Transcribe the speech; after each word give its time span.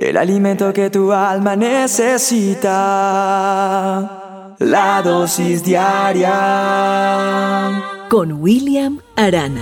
el 0.00 0.16
alimento 0.16 0.72
que 0.72 0.88
tu 0.88 1.12
alma 1.12 1.54
necesita, 1.56 2.70
la 4.58 5.02
dosis 5.02 5.62
diaria. 5.62 6.30
Con 8.08 8.32
William 8.32 9.00
Arana. 9.14 9.60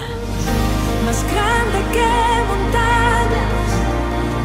Más 1.04 1.24
grande 1.24 1.79
que 1.93 2.06
montañas 2.46 3.66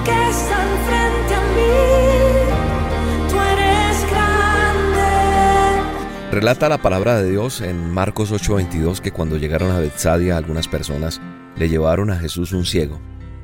que 0.03 0.29
están 0.29 0.67
frente 0.87 1.35
a 1.35 1.41
mí, 1.53 1.75
tú 3.29 3.35
eres 3.53 4.01
grande. 4.09 5.05
Relata 6.31 6.69
la 6.69 6.79
palabra 6.79 7.21
de 7.21 7.29
Dios 7.29 7.61
en 7.61 7.91
Marcos 7.93 8.31
8:22 8.31 8.99
que 8.99 9.11
cuando 9.11 9.37
llegaron 9.37 9.69
a 9.69 9.77
Betsadia 9.77 10.37
algunas 10.37 10.67
personas 10.67 11.21
le 11.55 11.69
llevaron 11.69 12.09
a 12.09 12.17
Jesús 12.17 12.51
un 12.51 12.65
ciego 12.65 12.99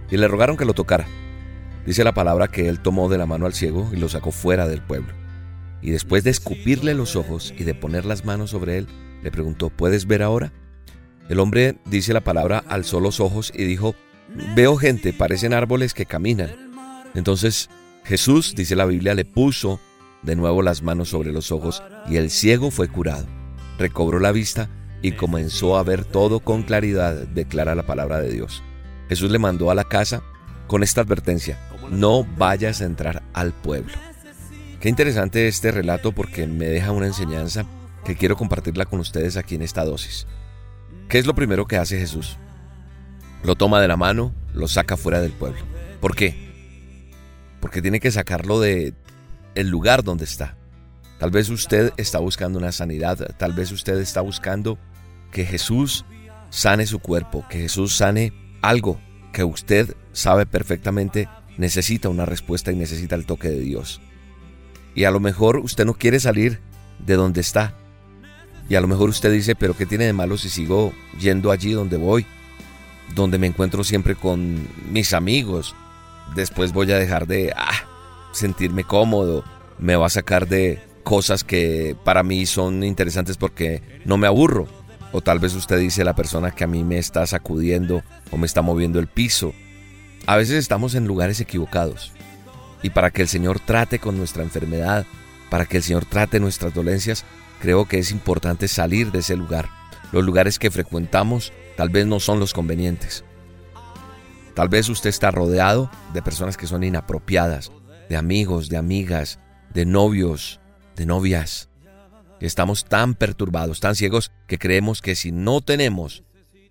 y 0.10 0.18
le 0.18 0.28
rogaron 0.28 0.58
que 0.58 0.66
lo 0.66 0.74
tocara. 0.74 1.06
Dice 1.86 2.04
la 2.04 2.14
palabra 2.14 2.48
que 2.48 2.68
él 2.68 2.80
tomó 2.80 3.10
de 3.10 3.18
la 3.18 3.26
mano 3.26 3.46
al 3.46 3.54
ciego 3.54 3.90
y 3.92 3.98
lo 3.98 4.10
sacó 4.10 4.32
fuera 4.32 4.68
del 4.68 4.82
pueblo. 4.82 5.14
Y 5.82 5.92
después 5.92 6.24
de 6.24 6.30
escupirle 6.30 6.94
los 6.94 7.16
ojos 7.16 7.54
y 7.58 7.64
de 7.64 7.74
poner 7.74 8.06
las 8.06 8.26
manos 8.26 8.52
sobre 8.52 8.78
él, 8.78 8.88
le 9.24 9.32
preguntó, 9.32 9.70
¿puedes 9.70 10.06
ver 10.06 10.24
ahora? 10.24 10.52
El 11.30 11.40
hombre, 11.40 11.78
dice 11.86 12.14
la 12.14 12.22
palabra, 12.22 12.64
alzó 12.68 13.00
los 13.00 13.20
ojos 13.20 13.52
y 13.56 13.64
dijo, 13.64 13.96
veo 14.56 14.78
gente, 14.78 15.14
parecen 15.14 15.54
árboles 15.54 15.94
que 15.94 16.06
caminan. 16.06 16.50
Entonces 17.16 17.70
Jesús, 18.04 18.56
dice 18.56 18.76
la 18.76 18.86
Biblia, 18.86 19.14
le 19.14 19.26
puso 19.26 19.80
de 20.24 20.36
nuevo 20.36 20.62
las 20.62 20.82
manos 20.82 21.10
sobre 21.10 21.32
los 21.32 21.52
ojos 21.52 21.84
y 22.10 22.18
el 22.18 22.30
ciego 22.30 22.72
fue 22.72 22.88
curado. 22.88 23.28
Recobró 23.78 24.20
la 24.20 24.32
vista 24.32 24.68
y 25.02 25.14
comenzó 25.14 25.78
a 25.78 25.84
ver 25.84 26.06
todo 26.06 26.40
con 26.40 26.64
claridad, 26.64 27.16
declara 27.28 27.76
la 27.76 27.86
palabra 27.86 28.20
de 28.20 28.32
Dios. 28.32 28.64
Jesús 29.08 29.32
le 29.32 29.40
mandó 29.40 29.72
a 29.72 29.76
la 29.76 29.84
casa 29.84 30.24
con 30.68 30.84
esta 30.84 31.02
advertencia, 31.02 31.60
no 31.90 32.24
vayas 32.38 32.82
a 32.82 32.86
entrar 32.86 33.24
al 33.34 33.54
pueblo. 33.54 33.94
Qué 34.80 34.90
interesante 34.90 35.48
este 35.48 35.72
relato 35.72 36.12
porque 36.14 36.48
me 36.48 36.66
deja 36.66 36.92
una 36.92 37.08
enseñanza 37.08 37.66
que 38.06 38.16
quiero 38.16 38.38
compartirla 38.38 38.86
con 38.86 39.00
ustedes 39.00 39.36
aquí 39.38 39.56
en 39.56 39.62
esta 39.62 39.84
dosis. 39.84 40.26
¿Qué 41.10 41.20
es 41.20 41.26
lo 41.26 41.36
primero 41.36 41.68
que 41.68 41.78
hace 41.78 42.00
Jesús? 42.00 42.38
Lo 43.44 43.56
toma 43.56 43.82
de 43.82 43.88
la 43.88 43.98
mano, 43.98 44.34
lo 44.54 44.68
saca 44.68 44.96
fuera 44.96 45.22
del 45.22 45.32
pueblo. 45.32 45.62
¿Por 46.00 46.16
qué? 46.16 46.36
Porque 47.60 47.82
tiene 47.82 48.00
que 48.00 48.12
sacarlo 48.12 48.60
de 48.60 48.94
el 49.56 49.70
lugar 49.70 50.04
donde 50.04 50.26
está. 50.26 50.56
Tal 51.20 51.32
vez 51.32 51.50
usted 51.50 51.92
está 51.98 52.20
buscando 52.20 52.60
una 52.60 52.72
sanidad, 52.72 53.18
tal 53.38 53.52
vez 53.52 53.72
usted 53.72 53.98
está 53.98 54.22
buscando 54.22 54.78
que 55.32 55.46
Jesús 55.46 56.06
sane 56.50 56.86
su 56.86 57.00
cuerpo, 57.00 57.46
que 57.50 57.60
Jesús 57.60 57.96
sane 57.96 58.32
algo 58.62 59.00
que 59.34 59.44
usted 59.44 59.96
sabe 60.14 60.46
perfectamente 60.46 61.28
necesita 61.60 62.08
una 62.08 62.26
respuesta 62.26 62.72
y 62.72 62.76
necesita 62.78 63.16
el 63.16 63.26
toque 63.26 63.50
de 63.50 63.60
Dios. 63.60 64.00
Y 64.96 65.04
a 65.04 65.12
lo 65.12 65.20
mejor 65.20 65.58
usted 65.58 65.86
no 65.86 65.94
quiere 65.94 66.22
salir 66.22 66.62
de 67.06 67.16
donde 67.16 67.42
está. 67.42 67.76
Y 68.70 68.76
a 68.76 68.82
lo 68.82 68.88
mejor 68.88 69.10
usted 69.10 69.32
dice, 69.32 69.56
pero 69.56 69.76
¿qué 69.76 69.86
tiene 69.86 70.06
de 70.06 70.14
malo 70.14 70.38
si 70.38 70.50
sigo 70.50 70.94
yendo 71.20 71.52
allí 71.52 71.74
donde 71.74 71.98
voy? 71.98 72.26
Donde 73.14 73.38
me 73.38 73.48
encuentro 73.48 73.84
siempre 73.84 74.16
con 74.16 74.68
mis 74.90 75.14
amigos. 75.14 75.76
Después 76.34 76.72
voy 76.72 76.92
a 76.94 76.98
dejar 76.98 77.28
de 77.28 77.52
ah, 77.54 77.84
sentirme 78.32 78.86
cómodo. 78.86 79.44
Me 79.80 79.98
va 79.98 80.06
a 80.06 80.12
sacar 80.12 80.48
de 80.48 80.82
cosas 81.04 81.44
que 81.44 81.98
para 82.06 82.24
mí 82.24 82.46
son 82.46 82.86
interesantes 82.86 83.36
porque 83.36 83.82
no 84.06 84.18
me 84.18 84.28
aburro. 84.28 84.70
O 85.12 85.20
tal 85.20 85.40
vez 85.40 85.56
usted 85.56 85.78
dice 85.78 86.06
la 86.06 86.16
persona 86.16 86.52
que 86.52 86.64
a 86.64 86.68
mí 86.68 86.86
me 86.86 87.00
está 87.00 87.28
sacudiendo 87.28 88.02
o 88.32 88.38
me 88.38 88.46
está 88.46 88.62
moviendo 88.62 89.00
el 89.00 89.08
piso. 89.08 89.54
A 90.30 90.38
veces 90.38 90.58
estamos 90.58 90.94
en 90.94 91.08
lugares 91.08 91.42
equivocados. 91.42 92.12
Y 92.84 92.92
para 92.92 93.10
que 93.10 93.24
el 93.24 93.28
Señor 93.28 93.60
trate 93.60 93.98
con 93.98 94.16
nuestra 94.16 94.44
enfermedad, 94.44 95.08
para 95.50 95.66
que 95.66 95.78
el 95.78 95.82
Señor 95.82 96.06
trate 96.06 96.40
nuestras 96.40 96.72
dolencias, 96.72 97.26
creo 97.60 97.88
que 97.88 97.98
es 97.98 98.12
importante 98.12 98.68
salir 98.68 99.12
de 99.12 99.20
ese 99.22 99.36
lugar. 99.36 99.70
Los 100.12 100.24
lugares 100.24 100.60
que 100.60 100.70
frecuentamos 100.70 101.52
tal 101.76 101.90
vez 101.90 102.06
no 102.06 102.20
son 102.20 102.40
los 102.40 102.54
convenientes. 102.54 103.26
Tal 104.54 104.70
vez 104.70 104.88
usted 104.88 105.10
está 105.10 105.32
rodeado 105.32 105.90
de 106.14 106.22
personas 106.22 106.58
que 106.58 106.68
son 106.68 106.84
inapropiadas, 106.84 107.72
de 108.08 108.16
amigos, 108.16 108.70
de 108.70 108.78
amigas, 108.78 109.40
de 109.74 109.88
novios, 109.88 110.60
de 110.96 111.08
novias. 111.08 111.70
Estamos 112.40 112.86
tan 112.86 113.16
perturbados, 113.16 113.80
tan 113.80 113.96
ciegos, 113.96 114.32
que 114.46 114.60
creemos 114.60 115.02
que 115.02 115.16
si 115.16 115.32
no 115.32 115.62
tenemos 115.62 116.24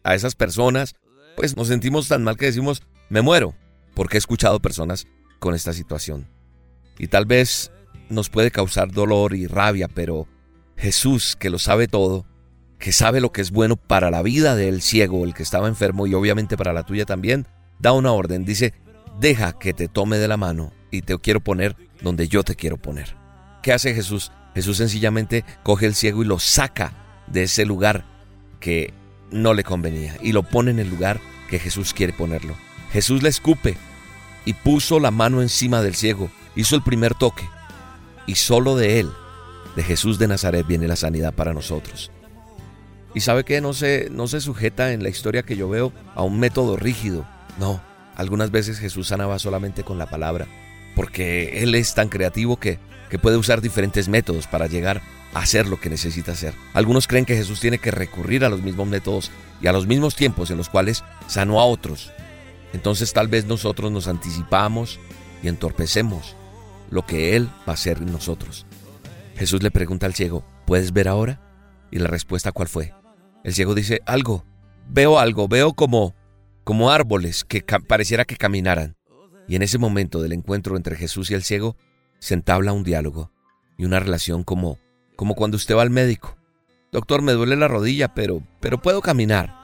a 0.04 0.14
esas 0.14 0.36
personas, 0.36 0.94
pues 1.34 1.56
nos 1.56 1.66
sentimos 1.66 2.06
tan 2.06 2.22
mal 2.22 2.36
que 2.36 2.46
decimos, 2.46 2.84
me 3.08 3.22
muero, 3.22 3.54
porque 3.94 4.16
he 4.16 4.18
escuchado 4.18 4.60
personas 4.60 5.06
con 5.38 5.54
esta 5.54 5.72
situación. 5.72 6.28
Y 6.98 7.08
tal 7.08 7.26
vez 7.26 7.70
nos 8.08 8.30
puede 8.30 8.50
causar 8.50 8.90
dolor 8.90 9.34
y 9.34 9.46
rabia, 9.46 9.88
pero 9.88 10.26
Jesús, 10.76 11.36
que 11.36 11.50
lo 11.50 11.58
sabe 11.58 11.88
todo, 11.88 12.26
que 12.78 12.92
sabe 12.92 13.20
lo 13.20 13.32
que 13.32 13.40
es 13.40 13.50
bueno 13.50 13.76
para 13.76 14.10
la 14.10 14.22
vida 14.22 14.56
del 14.56 14.82
ciego, 14.82 15.24
el 15.24 15.34
que 15.34 15.42
estaba 15.42 15.68
enfermo 15.68 16.06
y 16.06 16.14
obviamente 16.14 16.56
para 16.56 16.72
la 16.72 16.84
tuya 16.84 17.04
también, 17.04 17.46
da 17.78 17.92
una 17.92 18.12
orden, 18.12 18.44
dice, 18.44 18.74
deja 19.18 19.52
que 19.58 19.72
te 19.72 19.88
tome 19.88 20.18
de 20.18 20.28
la 20.28 20.36
mano 20.36 20.72
y 20.90 21.02
te 21.02 21.18
quiero 21.18 21.40
poner 21.40 21.76
donde 22.00 22.28
yo 22.28 22.44
te 22.44 22.54
quiero 22.54 22.76
poner. 22.76 23.16
¿Qué 23.62 23.72
hace 23.72 23.94
Jesús? 23.94 24.30
Jesús 24.54 24.76
sencillamente 24.76 25.44
coge 25.62 25.86
el 25.86 25.94
ciego 25.94 26.22
y 26.22 26.26
lo 26.26 26.38
saca 26.38 27.24
de 27.26 27.44
ese 27.44 27.64
lugar 27.64 28.04
que 28.60 28.92
no 29.30 29.54
le 29.54 29.64
convenía 29.64 30.16
y 30.22 30.32
lo 30.32 30.42
pone 30.42 30.70
en 30.70 30.78
el 30.78 30.88
lugar 30.88 31.20
que 31.50 31.58
Jesús 31.58 31.92
quiere 31.92 32.12
ponerlo. 32.12 32.56
Jesús 32.92 33.22
le 33.22 33.28
escupe 33.28 33.76
y 34.44 34.54
puso 34.54 35.00
la 35.00 35.10
mano 35.10 35.42
encima 35.42 35.82
del 35.82 35.94
ciego, 35.94 36.30
hizo 36.56 36.76
el 36.76 36.82
primer 36.82 37.14
toque 37.14 37.48
y 38.26 38.36
solo 38.36 38.76
de 38.76 39.00
él, 39.00 39.10
de 39.76 39.82
Jesús 39.82 40.18
de 40.18 40.28
Nazaret, 40.28 40.66
viene 40.66 40.88
la 40.88 40.96
sanidad 40.96 41.34
para 41.34 41.54
nosotros. 41.54 42.10
Y 43.14 43.20
sabe 43.20 43.44
que 43.44 43.60
no 43.60 43.72
se, 43.72 44.08
no 44.10 44.28
se 44.28 44.40
sujeta 44.40 44.92
en 44.92 45.02
la 45.02 45.08
historia 45.08 45.42
que 45.42 45.56
yo 45.56 45.68
veo 45.68 45.92
a 46.14 46.22
un 46.22 46.38
método 46.38 46.76
rígido. 46.76 47.26
No, 47.58 47.80
algunas 48.14 48.50
veces 48.50 48.78
Jesús 48.78 49.08
sanaba 49.08 49.38
solamente 49.38 49.82
con 49.82 49.98
la 49.98 50.10
palabra, 50.10 50.46
porque 50.94 51.62
Él 51.62 51.74
es 51.74 51.94
tan 51.94 52.08
creativo 52.08 52.58
que 52.58 52.78
que 53.08 53.18
puede 53.18 53.36
usar 53.36 53.60
diferentes 53.60 54.08
métodos 54.08 54.46
para 54.46 54.66
llegar 54.66 55.00
a 55.34 55.40
hacer 55.40 55.66
lo 55.66 55.80
que 55.80 55.90
necesita 55.90 56.32
hacer. 56.32 56.54
Algunos 56.74 57.06
creen 57.06 57.24
que 57.24 57.36
Jesús 57.36 57.60
tiene 57.60 57.78
que 57.78 57.90
recurrir 57.90 58.44
a 58.44 58.48
los 58.48 58.62
mismos 58.62 58.86
métodos 58.86 59.30
y 59.60 59.66
a 59.66 59.72
los 59.72 59.86
mismos 59.86 60.14
tiempos 60.14 60.50
en 60.50 60.56
los 60.56 60.68
cuales 60.68 61.04
sanó 61.26 61.60
a 61.60 61.64
otros. 61.64 62.12
Entonces 62.72 63.12
tal 63.12 63.28
vez 63.28 63.46
nosotros 63.46 63.90
nos 63.90 64.08
anticipamos 64.08 65.00
y 65.42 65.48
entorpecemos 65.48 66.36
lo 66.90 67.04
que 67.06 67.36
Él 67.36 67.48
va 67.66 67.72
a 67.72 67.72
hacer 67.72 67.98
en 67.98 68.12
nosotros. 68.12 68.66
Jesús 69.36 69.62
le 69.62 69.70
pregunta 69.70 70.06
al 70.06 70.14
ciego, 70.14 70.44
¿puedes 70.66 70.92
ver 70.92 71.08
ahora? 71.08 71.40
Y 71.90 71.98
la 71.98 72.08
respuesta 72.08 72.52
cuál 72.52 72.68
fue? 72.68 72.92
El 73.44 73.54
ciego 73.54 73.74
dice, 73.74 74.00
algo, 74.04 74.44
veo 74.88 75.18
algo, 75.18 75.48
veo 75.48 75.72
como, 75.72 76.14
como 76.64 76.90
árboles 76.90 77.44
que 77.44 77.62
pareciera 77.62 78.24
que 78.24 78.36
caminaran. 78.36 78.96
Y 79.46 79.56
en 79.56 79.62
ese 79.62 79.78
momento 79.78 80.20
del 80.20 80.32
encuentro 80.32 80.76
entre 80.76 80.96
Jesús 80.96 81.30
y 81.30 81.34
el 81.34 81.42
ciego, 81.42 81.76
se 82.18 82.34
entabla 82.34 82.72
un 82.72 82.84
diálogo 82.84 83.32
y 83.78 83.84
una 83.84 84.00
relación 84.00 84.42
como, 84.42 84.78
como 85.16 85.34
cuando 85.34 85.56
usted 85.56 85.76
va 85.76 85.82
al 85.82 85.90
médico. 85.90 86.36
Doctor, 86.90 87.22
me 87.22 87.32
duele 87.32 87.56
la 87.56 87.68
rodilla, 87.68 88.14
pero, 88.14 88.42
pero 88.60 88.82
puedo 88.82 89.00
caminar. 89.00 89.54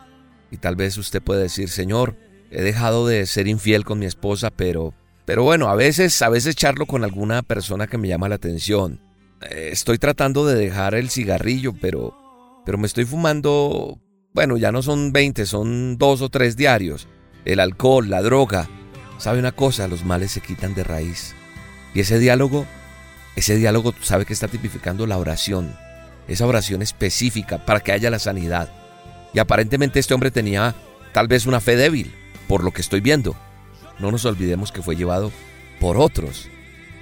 Y 0.50 0.58
tal 0.58 0.76
vez 0.76 0.96
usted 0.98 1.22
puede 1.22 1.42
decir, 1.42 1.68
Señor, 1.68 2.16
he 2.50 2.62
dejado 2.62 3.06
de 3.06 3.26
ser 3.26 3.48
infiel 3.48 3.84
con 3.84 3.98
mi 3.98 4.06
esposa, 4.06 4.50
pero, 4.50 4.94
pero 5.24 5.42
bueno, 5.42 5.68
a 5.68 5.74
veces, 5.74 6.20
a 6.22 6.28
veces 6.28 6.56
charlo 6.56 6.86
con 6.86 7.04
alguna 7.04 7.42
persona 7.42 7.86
que 7.86 7.98
me 7.98 8.08
llama 8.08 8.28
la 8.28 8.36
atención. 8.36 9.00
Eh, 9.42 9.70
estoy 9.72 9.98
tratando 9.98 10.46
de 10.46 10.54
dejar 10.54 10.94
el 10.94 11.10
cigarrillo, 11.10 11.74
pero, 11.80 12.16
pero 12.64 12.78
me 12.78 12.86
estoy 12.86 13.04
fumando, 13.04 13.98
bueno, 14.32 14.56
ya 14.56 14.72
no 14.72 14.82
son 14.82 15.12
20, 15.12 15.46
son 15.46 15.98
dos 15.98 16.22
o 16.22 16.28
tres 16.28 16.56
diarios. 16.56 17.08
El 17.44 17.60
alcohol, 17.60 18.08
la 18.08 18.22
droga. 18.22 18.68
¿Sabe 19.18 19.38
una 19.38 19.52
cosa? 19.52 19.88
Los 19.88 20.04
males 20.04 20.32
se 20.32 20.40
quitan 20.40 20.74
de 20.74 20.84
raíz. 20.84 21.34
Y 21.94 22.00
ese 22.00 22.18
diálogo, 22.18 22.66
ese 23.36 23.56
diálogo 23.56 23.94
sabe 24.00 24.24
que 24.24 24.32
está 24.32 24.48
tipificando 24.48 25.06
la 25.06 25.18
oración, 25.18 25.76
esa 26.26 26.46
oración 26.46 26.82
específica 26.82 27.64
para 27.64 27.80
que 27.80 27.92
haya 27.92 28.10
la 28.10 28.18
sanidad. 28.18 28.70
Y 29.32 29.38
aparentemente 29.38 30.00
este 30.00 30.14
hombre 30.14 30.30
tenía 30.30 30.74
tal 31.12 31.28
vez 31.28 31.46
una 31.46 31.60
fe 31.60 31.76
débil, 31.76 32.14
por 32.48 32.64
lo 32.64 32.70
que 32.70 32.80
estoy 32.80 33.00
viendo. 33.00 33.36
No 33.98 34.10
nos 34.10 34.24
olvidemos 34.24 34.72
que 34.72 34.82
fue 34.82 34.96
llevado 34.96 35.32
por 35.80 35.96
otros, 35.96 36.48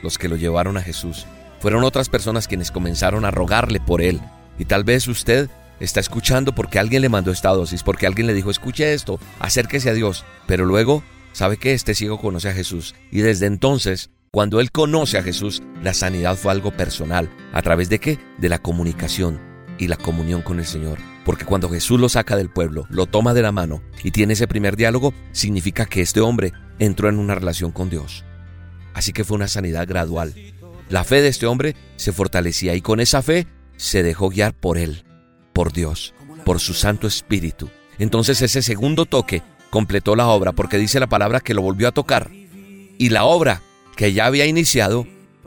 los 0.02 0.18
que 0.18 0.28
lo 0.28 0.36
llevaron 0.36 0.76
a 0.76 0.82
Jesús. 0.82 1.26
Fueron 1.60 1.84
otras 1.84 2.08
personas 2.08 2.48
quienes 2.48 2.70
comenzaron 2.70 3.24
a 3.24 3.30
rogarle 3.30 3.80
por 3.80 4.02
él. 4.02 4.20
Y 4.58 4.64
tal 4.64 4.84
vez 4.84 5.06
usted 5.08 5.48
está 5.80 6.00
escuchando 6.00 6.54
porque 6.54 6.78
alguien 6.78 7.02
le 7.02 7.08
mandó 7.08 7.30
esta 7.30 7.50
dosis, 7.50 7.82
porque 7.82 8.06
alguien 8.06 8.26
le 8.26 8.34
dijo, 8.34 8.50
escuche 8.50 8.92
esto, 8.92 9.18
acérquese 9.38 9.90
a 9.90 9.94
Dios. 9.94 10.24
Pero 10.46 10.64
luego 10.64 11.02
sabe 11.32 11.56
que 11.56 11.72
este 11.72 11.94
ciego 11.94 12.20
conoce 12.20 12.48
a 12.48 12.54
Jesús. 12.54 12.94
Y 13.10 13.20
desde 13.20 13.46
entonces 13.46 14.10
cuando 14.34 14.60
él 14.60 14.70
conoce 14.72 15.18
a 15.18 15.22
Jesús, 15.22 15.62
la 15.82 15.92
sanidad 15.92 16.36
fue 16.36 16.52
algo 16.52 16.70
personal. 16.70 17.28
¿A 17.52 17.60
través 17.60 17.90
de 17.90 17.98
qué? 17.98 18.18
De 18.38 18.48
la 18.48 18.58
comunicación 18.58 19.38
y 19.76 19.88
la 19.88 19.96
comunión 19.96 20.40
con 20.40 20.58
el 20.58 20.64
Señor. 20.64 21.12
Porque 21.24 21.44
cuando 21.44 21.69
Jesús 21.69 22.00
lo 22.00 22.08
saca 22.08 22.36
del 22.36 22.50
pueblo, 22.50 22.86
lo 22.90 23.06
toma 23.06 23.34
de 23.34 23.42
la 23.42 23.52
mano 23.52 23.82
y 24.02 24.10
tiene 24.10 24.32
ese 24.32 24.48
primer 24.48 24.76
diálogo, 24.76 25.14
significa 25.32 25.86
que 25.86 26.00
este 26.00 26.20
hombre 26.20 26.52
entró 26.78 27.08
en 27.08 27.19
una 27.19 27.34
relación 27.34 27.70
con 27.70 27.90
Dios. 27.90 28.24
Así 28.94 29.12
que 29.12 29.24
fue 29.24 29.36
una 29.36 29.48
sanidad 29.48 29.86
gradual. 29.86 30.34
La 30.88 31.04
fe 31.04 31.22
de 31.22 31.28
este 31.28 31.46
hombre 31.46 31.76
se 31.96 32.12
fortalecía 32.12 32.74
y 32.74 32.80
con 32.80 33.00
esa 33.00 33.22
fe 33.22 33.46
se 33.76 34.02
dejó 34.02 34.28
guiar 34.30 34.52
por 34.52 34.78
él, 34.78 35.04
por 35.52 35.72
Dios, 35.72 36.14
por 36.44 36.60
su 36.60 36.74
Santo 36.74 37.06
Espíritu. 37.06 37.70
Entonces 37.98 38.42
ese 38.42 38.62
segundo 38.62 39.06
toque 39.06 39.42
completó 39.70 40.16
la 40.16 40.26
obra 40.26 40.52
porque 40.52 40.76
dice 40.76 41.00
la 41.00 41.06
palabra 41.06 41.40
que 41.40 41.54
lo 41.54 41.62
volvió 41.62 41.88
a 41.88 41.92
tocar. 41.92 42.30
Y 42.98 43.08
la 43.08 43.25
obra 43.25 43.62
que 43.96 44.12
ya 44.12 44.26
había 44.26 44.46
iniciado 44.46 45.06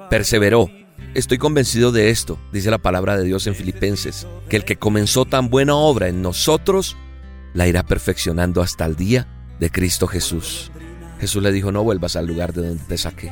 perseveró. 0.10 0.70
Estoy 1.16 1.38
convencido 1.38 1.94
de 1.94 2.10
esto, 2.10 2.38
dice 2.52 2.70
la 2.70 2.78
palabra 2.78 3.18
de 3.18 3.24
Dios 3.24 3.48
en 3.48 3.56
Filipenses, 3.56 4.28
que 4.50 4.58
el 4.58 4.66
que 4.66 4.76
comenzó 4.76 5.24
tan 5.24 5.50
buena 5.50 5.74
obra 5.74 6.10
en 6.10 6.22
nosotros, 6.22 6.98
la 7.54 7.68
irá 7.68 7.84
perfeccionando 7.84 8.62
hasta 8.62 8.86
el 8.86 8.98
día 8.98 9.26
de 9.58 9.70
Cristo 9.72 10.08
Jesús. 10.08 10.74
Jesús 11.22 11.42
le 11.42 11.54
dijo, 11.54 11.72
no 11.72 11.86
vuelvas 11.86 12.18
al 12.18 12.28
lugar 12.28 12.52
de 12.52 12.68
donde 12.68 12.84
te 12.84 12.98
saqué. 12.98 13.32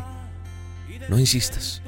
No 1.09 1.19
insistas. 1.19 1.81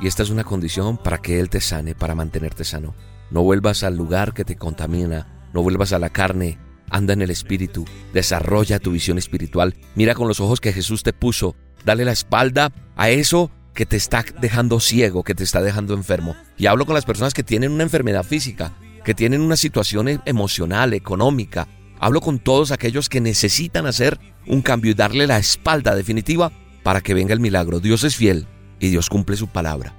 Y 0.00 0.06
esta 0.06 0.22
es 0.22 0.28
una 0.28 0.44
condición 0.44 0.98
para 0.98 1.16
que 1.16 1.40
Él 1.40 1.48
te 1.48 1.62
sane, 1.62 1.94
para 1.94 2.14
mantenerte 2.14 2.62
sano. 2.62 2.94
No 3.30 3.42
vuelvas 3.42 3.84
al 3.84 3.96
lugar 3.96 4.34
que 4.34 4.44
te 4.44 4.56
contamina, 4.56 5.48
no 5.54 5.62
vuelvas 5.62 5.94
a 5.94 5.98
la 5.98 6.10
carne, 6.10 6.58
anda 6.90 7.14
en 7.14 7.22
el 7.22 7.30
Espíritu, 7.30 7.86
desarrolla 8.12 8.80
tu 8.80 8.90
visión 8.90 9.16
espiritual, 9.16 9.74
mira 9.94 10.14
con 10.14 10.28
los 10.28 10.40
ojos 10.40 10.60
que 10.60 10.74
Jesús 10.74 11.02
te 11.02 11.14
puso, 11.14 11.56
dale 11.86 12.04
la 12.04 12.12
espalda 12.12 12.70
a 12.96 13.08
eso 13.08 13.50
que 13.78 13.86
te 13.86 13.96
está 13.96 14.24
dejando 14.40 14.80
ciego, 14.80 15.22
que 15.22 15.36
te 15.36 15.44
está 15.44 15.62
dejando 15.62 15.94
enfermo. 15.94 16.34
Y 16.56 16.66
hablo 16.66 16.84
con 16.84 16.96
las 16.96 17.04
personas 17.04 17.32
que 17.32 17.44
tienen 17.44 17.70
una 17.70 17.84
enfermedad 17.84 18.24
física, 18.24 18.72
que 19.04 19.14
tienen 19.14 19.40
una 19.40 19.56
situación 19.56 20.20
emocional, 20.24 20.94
económica. 20.94 21.68
Hablo 22.00 22.20
con 22.20 22.40
todos 22.40 22.72
aquellos 22.72 23.08
que 23.08 23.20
necesitan 23.20 23.86
hacer 23.86 24.18
un 24.48 24.62
cambio 24.62 24.90
y 24.90 24.94
darle 24.94 25.28
la 25.28 25.38
espalda 25.38 25.94
definitiva 25.94 26.50
para 26.82 27.02
que 27.02 27.14
venga 27.14 27.32
el 27.32 27.38
milagro. 27.38 27.78
Dios 27.78 28.02
es 28.02 28.16
fiel 28.16 28.48
y 28.80 28.88
Dios 28.88 29.08
cumple 29.08 29.36
su 29.36 29.46
palabra. 29.46 29.94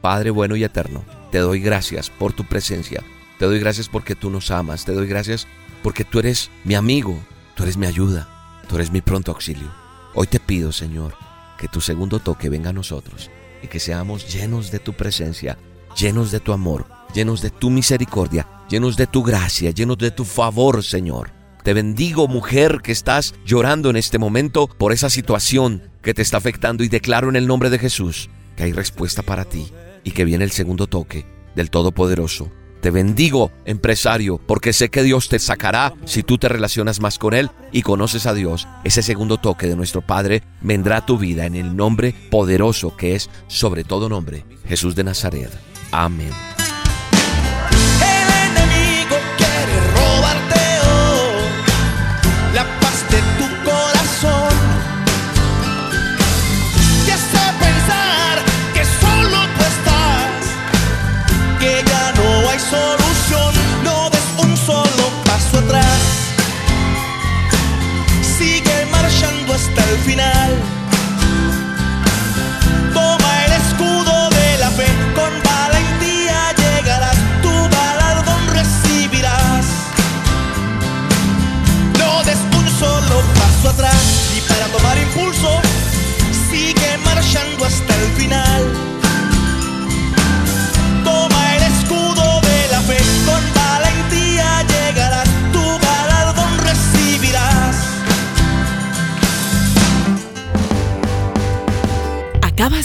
Padre 0.00 0.30
bueno 0.30 0.54
y 0.54 0.62
eterno, 0.62 1.04
te 1.32 1.38
doy 1.38 1.58
gracias 1.58 2.10
por 2.10 2.34
tu 2.34 2.44
presencia. 2.44 3.02
Te 3.40 3.46
doy 3.46 3.58
gracias 3.58 3.88
porque 3.88 4.14
tú 4.14 4.30
nos 4.30 4.52
amas. 4.52 4.84
Te 4.84 4.92
doy 4.92 5.08
gracias 5.08 5.48
porque 5.82 6.04
tú 6.04 6.20
eres 6.20 6.52
mi 6.62 6.76
amigo, 6.76 7.18
tú 7.56 7.64
eres 7.64 7.76
mi 7.76 7.86
ayuda, 7.86 8.28
tú 8.68 8.76
eres 8.76 8.92
mi 8.92 9.00
pronto 9.00 9.32
auxilio. 9.32 9.74
Hoy 10.14 10.28
te 10.28 10.38
pido, 10.38 10.70
Señor, 10.70 11.16
que 11.58 11.68
tu 11.68 11.80
segundo 11.80 12.20
toque 12.20 12.48
venga 12.48 12.70
a 12.70 12.72
nosotros 12.72 13.30
y 13.62 13.66
que 13.66 13.80
seamos 13.80 14.32
llenos 14.32 14.70
de 14.70 14.78
tu 14.78 14.94
presencia, 14.94 15.58
llenos 15.96 16.30
de 16.30 16.40
tu 16.40 16.52
amor, 16.52 16.86
llenos 17.14 17.42
de 17.42 17.50
tu 17.50 17.68
misericordia, 17.68 18.46
llenos 18.70 18.96
de 18.96 19.06
tu 19.06 19.22
gracia, 19.22 19.70
llenos 19.70 19.98
de 19.98 20.10
tu 20.10 20.24
favor, 20.24 20.82
Señor. 20.82 21.32
Te 21.64 21.74
bendigo, 21.74 22.28
mujer, 22.28 22.80
que 22.82 22.92
estás 22.92 23.34
llorando 23.44 23.90
en 23.90 23.96
este 23.96 24.18
momento 24.18 24.68
por 24.68 24.92
esa 24.92 25.10
situación 25.10 25.82
que 26.00 26.14
te 26.14 26.22
está 26.22 26.38
afectando 26.38 26.84
y 26.84 26.88
declaro 26.88 27.28
en 27.28 27.36
el 27.36 27.46
nombre 27.46 27.68
de 27.68 27.78
Jesús 27.78 28.30
que 28.56 28.64
hay 28.64 28.72
respuesta 28.72 29.22
para 29.22 29.44
ti 29.44 29.70
y 30.04 30.12
que 30.12 30.24
viene 30.24 30.44
el 30.44 30.50
segundo 30.50 30.86
toque 30.86 31.26
del 31.54 31.70
Todopoderoso. 31.70 32.50
Te 32.88 32.92
bendigo, 32.92 33.52
empresario, 33.66 34.40
porque 34.46 34.72
sé 34.72 34.88
que 34.88 35.02
Dios 35.02 35.28
te 35.28 35.38
sacará 35.38 35.92
si 36.06 36.22
tú 36.22 36.38
te 36.38 36.48
relacionas 36.48 37.00
más 37.00 37.18
con 37.18 37.34
Él 37.34 37.50
y 37.70 37.82
conoces 37.82 38.24
a 38.24 38.32
Dios. 38.32 38.66
Ese 38.82 39.02
segundo 39.02 39.36
toque 39.36 39.66
de 39.66 39.76
nuestro 39.76 40.00
Padre 40.00 40.42
vendrá 40.62 40.96
a 40.96 41.04
tu 41.04 41.18
vida 41.18 41.44
en 41.44 41.54
el 41.54 41.76
nombre 41.76 42.14
poderoso 42.30 42.96
que 42.96 43.14
es 43.14 43.28
sobre 43.46 43.84
todo 43.84 44.08
nombre, 44.08 44.46
Jesús 44.66 44.94
de 44.94 45.04
Nazaret. 45.04 45.50
Amén. 45.92 46.32